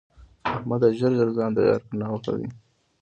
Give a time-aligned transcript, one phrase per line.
[0.51, 0.89] احمده!
[0.99, 2.47] ژر ژر ځان تيار کړه؛ ناوخته دی.